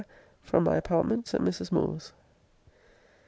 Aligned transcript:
FROM 0.41 0.63
MY 0.63 0.77
APARTMENTS 0.77 1.35
AT 1.35 1.41
MRS. 1.41 1.71
MOORE'S. 1.71 2.11